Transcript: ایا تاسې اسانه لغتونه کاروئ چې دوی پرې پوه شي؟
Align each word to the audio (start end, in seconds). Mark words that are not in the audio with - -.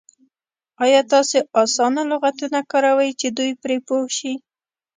ایا 0.83 1.01
تاسې 1.11 1.37
اسانه 1.61 2.01
لغتونه 2.11 2.59
کاروئ 2.71 3.11
چې 3.19 3.27
دوی 3.37 3.51
پرې 3.61 3.77
پوه 3.87 4.05
شي؟ 4.17 4.33